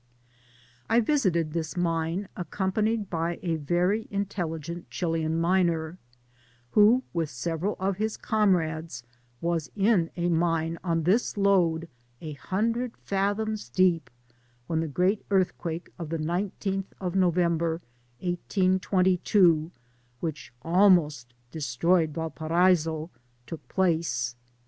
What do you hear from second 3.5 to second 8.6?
very intelli gent Chilian miner, who with several of his com